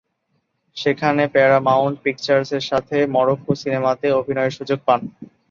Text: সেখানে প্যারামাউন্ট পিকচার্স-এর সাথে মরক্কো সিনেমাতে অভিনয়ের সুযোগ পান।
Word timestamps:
সেখানে 0.77 1.23
প্যারামাউন্ট 1.33 1.95
পিকচার্স-এর 2.03 2.63
সাথে 2.69 2.97
মরক্কো 3.15 3.53
সিনেমাতে 3.61 4.07
অভিনয়ের 4.19 4.55
সুযোগ 4.57 4.79
পান। 4.87 5.01